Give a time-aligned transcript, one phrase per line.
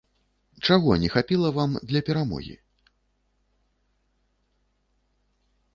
[0.67, 2.55] Чаго не хапіла вам для перамогі?